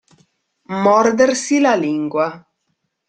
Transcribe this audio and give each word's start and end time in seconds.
Mordersi 0.87 1.59
la 1.67 1.75
lingua. 1.83 2.29